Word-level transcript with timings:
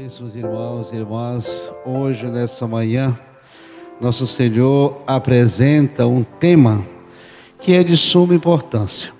Caríssimos 0.00 0.34
irmãos 0.34 0.92
e 0.92 0.96
irmãs, 0.96 1.70
hoje, 1.84 2.24
nessa 2.24 2.66
manhã, 2.66 3.18
nosso 4.00 4.26
Senhor 4.26 5.02
apresenta 5.06 6.06
um 6.06 6.24
tema 6.24 6.86
que 7.60 7.74
é 7.74 7.84
de 7.84 7.98
suma 7.98 8.34
importância. 8.34 9.12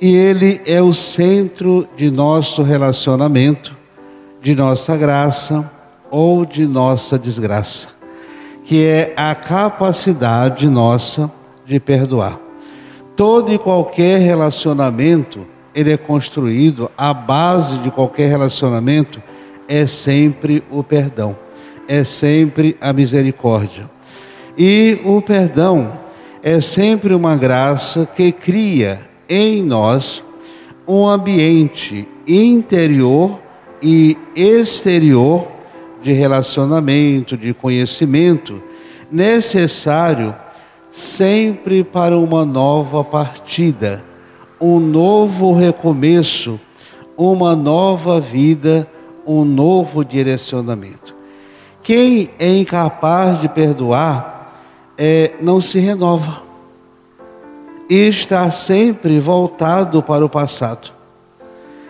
E 0.00 0.16
ele 0.16 0.62
é 0.64 0.80
o 0.80 0.94
centro 0.94 1.86
de 1.98 2.10
nosso 2.10 2.62
relacionamento, 2.62 3.76
de 4.40 4.54
nossa 4.54 4.96
graça 4.96 5.70
ou 6.10 6.46
de 6.46 6.66
nossa 6.66 7.18
desgraça, 7.18 7.88
que 8.64 8.86
é 8.86 9.12
a 9.18 9.34
capacidade 9.34 10.66
nossa 10.66 11.30
de 11.66 11.78
perdoar. 11.78 12.40
Todo 13.14 13.52
e 13.52 13.58
qualquer 13.58 14.20
relacionamento, 14.20 15.46
ele 15.74 15.92
é 15.92 15.96
construído, 15.98 16.90
a 16.96 17.12
base 17.12 17.76
de 17.80 17.90
qualquer 17.90 18.30
relacionamento 18.30 19.25
é 19.68 19.86
sempre 19.86 20.62
o 20.70 20.82
perdão, 20.82 21.36
é 21.88 22.04
sempre 22.04 22.76
a 22.80 22.92
misericórdia. 22.92 23.88
E 24.56 24.98
o 25.04 25.20
perdão 25.20 25.92
é 26.42 26.60
sempre 26.60 27.14
uma 27.14 27.36
graça 27.36 28.08
que 28.16 28.32
cria 28.32 29.00
em 29.28 29.62
nós 29.62 30.22
um 30.86 31.06
ambiente 31.06 32.06
interior 32.26 33.38
e 33.82 34.16
exterior 34.34 35.46
de 36.02 36.12
relacionamento, 36.12 37.36
de 37.36 37.52
conhecimento, 37.52 38.62
necessário 39.10 40.34
sempre 40.92 41.84
para 41.84 42.16
uma 42.16 42.44
nova 42.44 43.04
partida, 43.04 44.02
um 44.60 44.78
novo 44.78 45.52
recomeço, 45.52 46.58
uma 47.16 47.54
nova 47.54 48.20
vida 48.20 48.88
um 49.26 49.44
novo 49.44 50.04
direcionamento. 50.04 51.14
Quem 51.82 52.30
é 52.38 52.56
incapaz 52.56 53.40
de 53.40 53.48
perdoar 53.48 54.52
é, 54.96 55.32
não 55.40 55.60
se 55.60 55.78
renova 55.78 56.42
e 57.88 58.08
está 58.08 58.50
sempre 58.50 59.20
voltado 59.20 60.02
para 60.02 60.24
o 60.24 60.28
passado, 60.28 60.90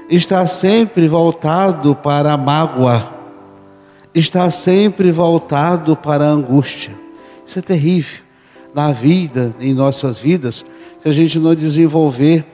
está 0.09 0.47
sempre 0.47 1.09
voltado 1.09 1.95
para 1.95 2.33
a 2.33 2.37
mágoa, 2.37 3.09
está 4.15 4.51
sempre 4.51 5.11
voltado 5.11 5.97
para 5.97 6.27
a 6.27 6.31
angústia. 6.31 6.95
Isso 7.47 7.59
é 7.59 7.63
terrível 7.63 8.21
na 8.75 8.93
vida, 8.93 9.55
em 9.59 9.73
nossas 9.73 10.19
vidas, 10.19 10.65
se 11.03 11.09
a 11.09 11.13
gente 11.13 11.39
não 11.39 11.55
desenvolver 11.55 12.45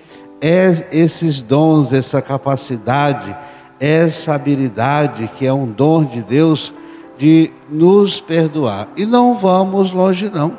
esses 0.92 1.40
dons, 1.40 1.92
essa 1.92 2.22
capacidade 2.22 3.34
essa 3.82 4.34
habilidade 4.34 5.28
que 5.36 5.44
é 5.44 5.52
um 5.52 5.66
dom 5.66 6.04
de 6.04 6.22
Deus 6.22 6.72
de 7.18 7.50
nos 7.68 8.20
perdoar. 8.20 8.88
E 8.96 9.04
não 9.04 9.34
vamos 9.34 9.90
longe 9.90 10.30
não. 10.32 10.56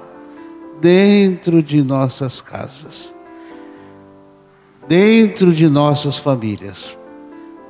Dentro 0.82 1.64
de 1.64 1.82
nossas 1.82 2.42
casas. 2.42 3.14
Dentro 4.90 5.54
de 5.54 5.70
nossas 5.70 6.18
famílias. 6.18 6.98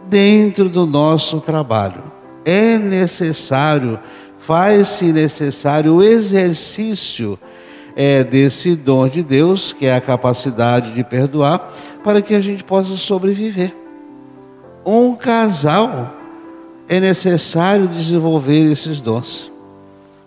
Dentro 0.10 0.68
do 0.68 0.88
nosso 0.88 1.40
trabalho. 1.40 2.02
É 2.44 2.80
necessário, 2.80 4.00
faz-se 4.40 5.14
necessário 5.14 5.94
o 5.94 6.04
exercício 6.04 7.38
é, 7.95 8.23
desse 8.23 8.76
dom 8.76 9.08
de 9.08 9.22
Deus, 9.22 9.72
que 9.72 9.86
é 9.86 9.95
a 9.95 10.02
capacidade 10.02 10.94
de 10.94 11.04
perdoar, 11.04 11.76
para 12.04 12.23
que 12.23 12.34
a 12.34 12.42
gente 12.42 12.64
possa 12.64 12.98
sobreviver 12.98 13.83
um 14.86 15.16
casal 15.16 16.14
é 16.88 17.00
necessário 17.00 17.88
desenvolver 17.88 18.72
esses 18.72 19.02
dons. 19.02 19.52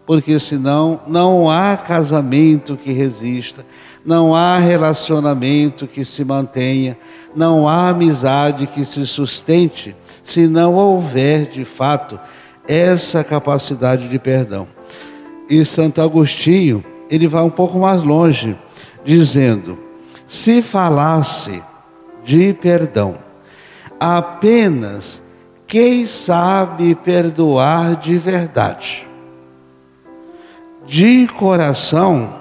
Porque 0.06 0.38
senão 0.38 1.00
não 1.06 1.50
há 1.50 1.76
casamento 1.76 2.76
que 2.76 2.92
resista, 2.92 3.66
não 4.04 4.34
há 4.34 4.56
relacionamento 4.58 5.86
que 5.86 6.04
se 6.04 6.24
mantenha, 6.24 6.96
não 7.34 7.68
há 7.68 7.88
amizade 7.88 8.66
que 8.68 8.84
se 8.84 9.04
sustente, 9.06 9.96
se 10.22 10.46
não 10.46 10.74
houver 10.74 11.46
de 11.46 11.64
fato 11.64 12.18
essa 12.68 13.24
capacidade 13.24 14.08
de 14.08 14.18
perdão. 14.18 14.68
E 15.50 15.64
Santo 15.64 16.00
Agostinho, 16.00 16.84
ele 17.10 17.26
vai 17.26 17.42
um 17.42 17.50
pouco 17.50 17.78
mais 17.78 18.02
longe, 18.02 18.56
dizendo: 19.04 19.78
se 20.28 20.62
falasse 20.62 21.62
de 22.24 22.52
perdão, 22.54 23.25
apenas 23.98 25.22
quem 25.66 26.06
sabe 26.06 26.94
perdoar 26.94 27.96
de 27.96 28.16
verdade. 28.18 29.06
De 30.86 31.26
coração, 31.26 32.32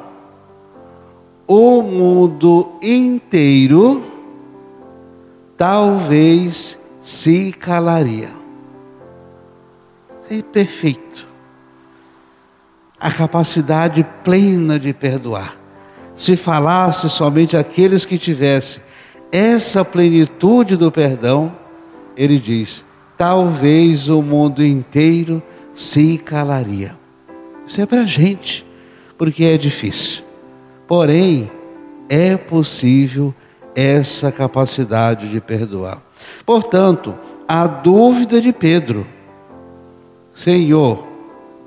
o 1.48 1.82
mundo 1.82 2.74
inteiro 2.82 4.06
talvez 5.58 6.78
se 7.02 7.52
calaria. 7.52 8.30
É 10.30 10.42
perfeito. 10.42 11.28
A 13.00 13.12
capacidade 13.12 14.06
plena 14.24 14.80
de 14.80 14.94
perdoar. 14.94 15.56
Se 16.18 16.38
falasse 16.38 17.10
somente 17.10 17.58
aqueles 17.58 18.06
que 18.06 18.18
tivessem 18.18 18.82
essa 19.36 19.84
plenitude 19.84 20.78
do 20.78 20.90
perdão, 20.90 21.52
ele 22.16 22.40
diz: 22.40 22.86
talvez 23.18 24.08
o 24.08 24.22
mundo 24.22 24.64
inteiro 24.64 25.44
se 25.76 26.18
calaria. 26.18 26.96
Isso 27.68 27.82
é 27.82 27.86
para 27.86 28.02
a 28.02 28.06
gente, 28.06 28.66
porque 29.18 29.44
é 29.44 29.58
difícil. 29.58 30.24
Porém, 30.88 31.52
é 32.08 32.38
possível 32.38 33.36
essa 33.76 34.32
capacidade 34.32 35.28
de 35.28 35.42
perdoar. 35.42 36.02
Portanto, 36.46 37.14
a 37.46 37.68
dúvida 37.68 38.40
de 38.40 38.54
Pedro: 38.54 39.06
Senhor, 40.34 41.06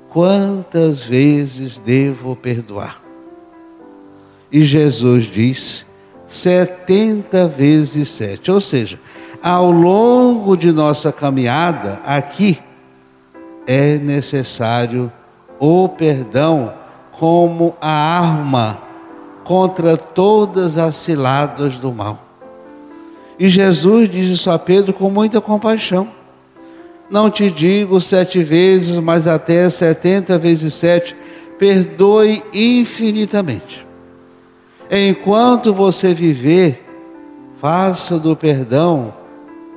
quantas 0.09 1.03
vezes 1.03 1.77
devo 1.77 2.35
perdoar? 2.35 2.99
E 4.51 4.63
Jesus 4.65 5.25
disse: 5.25 5.88
70 6.29 7.47
vezes 7.47 8.09
7. 8.09 8.51
Ou 8.51 8.61
seja, 8.61 8.99
ao 9.41 9.71
longo 9.71 10.55
de 10.55 10.71
nossa 10.71 11.11
caminhada 11.11 11.99
aqui, 12.05 12.59
é 13.65 13.97
necessário 13.97 15.11
o 15.59 15.87
perdão 15.89 16.73
como 17.11 17.75
a 17.81 17.89
arma 17.89 18.81
contra 19.43 19.97
todas 19.97 20.77
as 20.77 20.95
ciladas 20.95 21.77
do 21.77 21.91
mal. 21.91 22.19
E 23.37 23.47
Jesus 23.47 24.09
diz 24.09 24.29
isso 24.29 24.51
a 24.51 24.59
Pedro 24.59 24.93
com 24.93 25.09
muita 25.09 25.39
compaixão. 25.39 26.07
Não 27.09 27.29
te 27.29 27.49
digo 27.49 27.99
sete 27.99 28.43
vezes, 28.43 28.97
mas 28.97 29.25
até 29.25 29.69
setenta 29.69 30.37
vezes 30.37 30.73
sete, 30.73 31.15
perdoe 31.57 32.43
infinitamente. 32.53 33.88
Enquanto 34.91 35.73
você 35.73 36.13
viver, 36.13 36.83
faça 37.61 38.17
do 38.17 38.35
perdão 38.35 39.13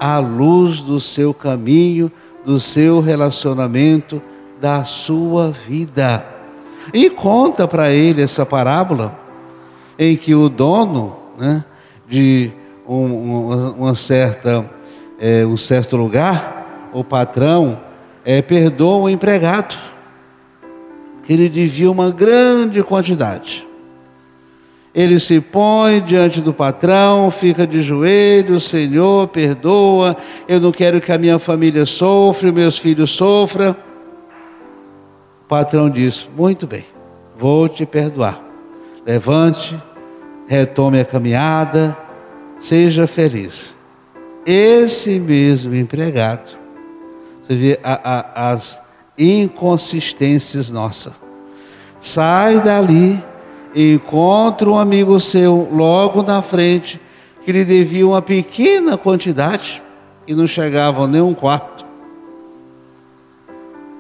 a 0.01 0.19
luz 0.19 0.81
do 0.81 1.01
seu 1.01 1.35
caminho, 1.35 2.11
do 2.45 2.59
seu 2.59 3.01
relacionamento, 3.01 4.23
da 4.61 4.85
sua 4.85 5.51
vida. 5.51 6.25
E 6.95 7.11
conta 7.11 7.69
para 7.69 7.91
ele 7.91 8.23
essa 8.23 8.47
parábola 8.47 9.19
em 9.99 10.17
que 10.17 10.35
o 10.35 10.49
dono 10.49 11.17
né, 11.39 11.65
de 12.09 12.51
um, 12.89 13.75
uma 13.79 13.95
certa, 13.95 14.65
é, 15.21 15.45
um 15.45 15.57
certo 15.57 15.97
lugar, 15.97 16.91
o 16.93 17.05
patrão, 17.05 17.79
é, 18.25 18.41
perdoa 18.41 19.05
o 19.05 19.11
empregado, 19.11 19.77
que 21.25 21.33
ele 21.33 21.49
devia 21.49 21.91
uma 21.91 22.11
grande 22.11 22.83
quantidade. 22.83 23.67
Ele 24.95 25.19
se 25.19 25.41
põe 25.41 26.01
diante 26.03 26.41
do 26.43 26.53
patrão, 26.53 27.31
fica 27.31 27.67
de 27.67 27.81
joelhos, 27.81 28.65
Senhor, 28.65 29.27
perdoa, 29.29 30.15
eu 30.47 30.61
não 30.61 30.71
quero 30.71 31.01
que 31.01 31.11
a 31.11 31.17
minha 31.17 31.39
família 31.39 31.87
sofra, 31.87 32.53
meus 32.53 32.79
filhos 32.79 33.11
sofram. 33.13 33.75
O 35.43 35.49
patrão 35.49 35.89
diz: 35.89 36.29
Muito 36.37 36.67
bem, 36.67 36.85
vou 37.39 37.71
te 37.71 37.87
perdoar. 37.87 38.39
Levante, 39.07 39.75
retome 40.47 41.01
a 41.01 41.05
caminhada, 41.07 41.97
seja 42.61 43.07
feliz. 43.07 43.75
Esse 44.45 45.19
mesmo 45.19 45.75
empregado, 45.75 46.55
você 47.43 47.55
vê 47.55 47.81
a, 47.83 48.19
a, 48.19 48.51
as 48.51 48.79
inconsistências 49.17 50.69
nossas, 50.69 51.15
sai 52.01 52.61
dali 52.61 53.32
encontra 53.75 54.69
um 54.69 54.77
amigo 54.77 55.19
seu 55.21 55.69
logo 55.73 56.23
na 56.23 56.43
frente 56.43 57.01
que 57.45 57.53
lhe 57.53 57.65
devia 57.65 58.07
uma 58.07 58.23
pequena 58.23 58.97
quantidade 58.97 59.83
e 60.27 60.35
não 60.35 60.47
chegava 60.47 61.07
nem 61.07 61.21
um 61.21 61.35
quarto. 61.35 61.85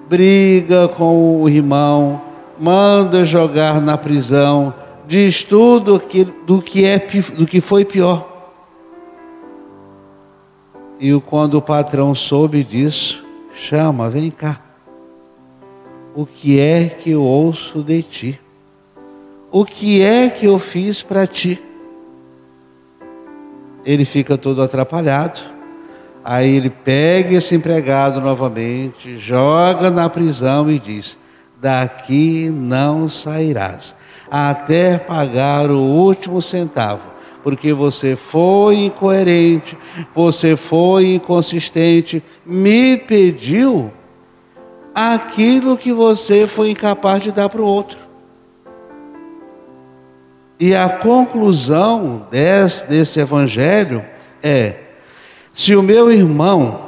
briga 0.09 0.89
com 0.89 1.43
o 1.43 1.49
irmão, 1.49 2.21
manda 2.61 3.25
jogar 3.25 3.81
na 3.81 3.97
prisão, 3.97 4.75
diz 5.09 5.43
tudo 5.43 5.99
que, 5.99 6.25
do, 6.25 6.61
que 6.61 6.85
é, 6.85 6.99
do 6.99 7.47
que 7.47 7.61
foi 7.61 7.85
pior. 7.85 8.29
E 11.01 11.19
quando 11.23 11.55
o 11.55 11.63
patrão 11.63 12.15
soube 12.15 12.63
disso, 12.63 13.25
chama, 13.55 14.11
vem 14.11 14.31
cá. 14.31 14.61
O 16.15 16.27
que 16.27 16.61
é 16.61 16.89
que 16.89 17.11
eu 17.11 17.23
ouço 17.23 17.83
de 17.83 18.03
ti? 18.03 18.41
O 19.55 19.67
que 19.67 20.01
é 20.01 20.31
que 20.31 20.47
eu 20.47 20.59
fiz 20.59 21.03
para 21.03 21.27
ti? 21.27 21.61
Ele 23.85 24.07
fica 24.07 24.39
todo 24.39 24.63
atrapalhado. 24.63 25.43
Aí 26.25 26.57
ele 26.57 26.71
pega 26.71 27.37
esse 27.37 27.55
empregado 27.55 28.19
novamente, 28.19 29.19
joga 29.19 29.91
na 29.91 30.09
prisão 30.09 30.71
e 30.71 30.79
diz: 30.79 31.19
Daqui 31.61 32.49
não 32.49 33.11
sairás, 33.11 33.95
até 34.31 34.97
pagar 34.97 35.71
o 35.71 35.81
último 35.81 36.41
centavo, 36.41 37.03
porque 37.45 37.75
você 37.75 38.17
foi 38.17 38.87
incoerente, 38.87 39.77
você 40.15 40.57
foi 40.57 41.17
inconsistente, 41.17 42.23
me 42.47 42.97
pediu 42.97 43.93
aquilo 44.95 45.77
que 45.77 45.93
você 45.93 46.47
foi 46.47 46.71
incapaz 46.71 47.23
de 47.23 47.33
dar 47.33 47.51
para 47.51 47.61
o 47.61 47.67
outro. 47.67 48.02
E 50.65 50.77
a 50.77 50.89
conclusão 50.89 52.25
desse, 52.31 52.87
desse 52.87 53.19
evangelho 53.19 54.01
é: 54.41 54.77
se 55.53 55.75
o 55.75 55.83
meu 55.83 56.09
irmão 56.09 56.79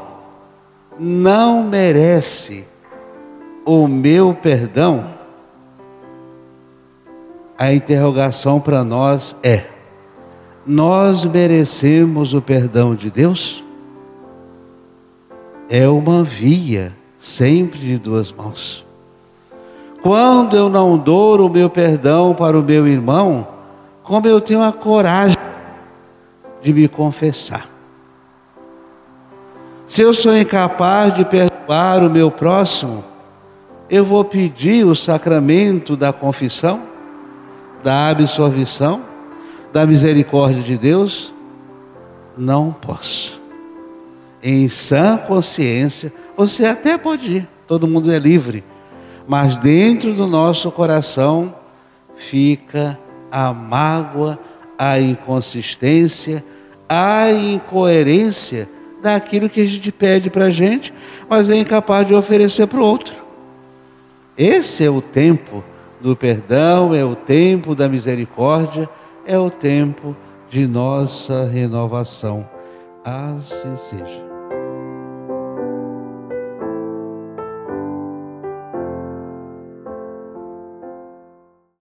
não 0.96 1.64
merece 1.64 2.64
o 3.66 3.88
meu 3.88 4.32
perdão, 4.32 5.04
a 7.58 7.74
interrogação 7.74 8.60
para 8.60 8.84
nós 8.84 9.34
é: 9.42 9.64
nós 10.64 11.24
merecemos 11.24 12.32
o 12.32 12.40
perdão 12.40 12.94
de 12.94 13.10
Deus? 13.10 13.64
É 15.68 15.88
uma 15.88 16.22
via 16.22 16.92
sempre 17.18 17.80
de 17.80 17.98
duas 17.98 18.30
mãos. 18.30 18.86
Quando 20.00 20.56
eu 20.56 20.68
não 20.68 20.96
dou 20.96 21.44
o 21.44 21.50
meu 21.50 21.68
perdão 21.68 22.36
para 22.36 22.56
o 22.56 22.62
meu 22.62 22.86
irmão, 22.86 23.53
como 24.04 24.28
eu 24.28 24.38
tenho 24.38 24.62
a 24.62 24.70
coragem 24.70 25.36
de 26.62 26.72
me 26.72 26.86
confessar. 26.86 27.68
Se 29.88 30.02
eu 30.02 30.12
sou 30.12 30.36
incapaz 30.36 31.14
de 31.14 31.24
perdoar 31.24 32.02
o 32.02 32.10
meu 32.10 32.30
próximo, 32.30 33.02
eu 33.88 34.04
vou 34.04 34.24
pedir 34.24 34.84
o 34.84 34.94
sacramento 34.94 35.96
da 35.96 36.12
confissão, 36.12 36.82
da 37.82 38.08
absolvição, 38.08 39.02
da 39.72 39.86
misericórdia 39.86 40.62
de 40.62 40.76
Deus? 40.76 41.32
Não 42.36 42.72
posso. 42.72 43.40
Em 44.42 44.68
sã 44.68 45.16
consciência, 45.16 46.12
você 46.36 46.66
até 46.66 46.98
pode 46.98 47.38
ir, 47.38 47.48
todo 47.66 47.88
mundo 47.88 48.12
é 48.12 48.18
livre, 48.18 48.64
mas 49.26 49.56
dentro 49.56 50.12
do 50.12 50.26
nosso 50.26 50.70
coração 50.70 51.54
fica 52.16 52.98
a 53.36 53.52
mágoa, 53.52 54.38
a 54.78 55.00
inconsistência, 55.00 56.44
a 56.88 57.32
incoerência 57.32 58.68
daquilo 59.02 59.50
que 59.50 59.60
a 59.60 59.66
gente 59.66 59.90
pede 59.90 60.30
para 60.30 60.44
a 60.44 60.50
gente, 60.50 60.94
mas 61.28 61.50
é 61.50 61.56
incapaz 61.56 62.06
de 62.06 62.14
oferecer 62.14 62.68
para 62.68 62.78
o 62.78 62.84
outro. 62.84 63.12
Esse 64.38 64.84
é 64.84 64.90
o 64.90 65.00
tempo 65.00 65.64
do 66.00 66.14
perdão, 66.14 66.94
é 66.94 67.04
o 67.04 67.16
tempo 67.16 67.74
da 67.74 67.88
misericórdia, 67.88 68.88
é 69.26 69.36
o 69.36 69.50
tempo 69.50 70.14
de 70.48 70.64
nossa 70.68 71.44
renovação. 71.44 72.48
Assim 73.04 73.76
seja. 73.76 74.33